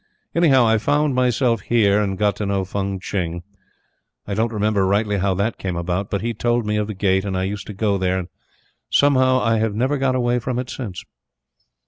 [0.33, 3.43] Anyhow, I found myself here, and got to know Fung Tching.
[4.25, 7.23] I don't remember rightly how that came about; but he told me of the Gate
[7.23, 8.27] and I used to go there, and,
[8.89, 11.05] somehow, I have never got away from it since.